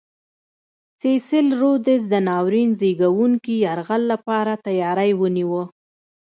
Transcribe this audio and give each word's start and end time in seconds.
سیسل 1.01 1.47
رودز 1.61 2.01
د 2.11 2.13
ناورین 2.27 2.69
زېږوونکي 2.79 3.53
یرغل 3.65 4.03
لپاره 4.13 4.53
تیاری 4.65 5.11
نیوه. 5.35 5.63